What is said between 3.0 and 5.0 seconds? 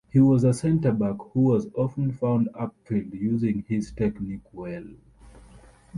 using his technique well.